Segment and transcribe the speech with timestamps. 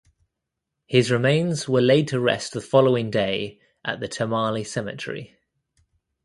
[0.87, 5.37] His remains were laid to rest the following day at the Tamale Cemetery.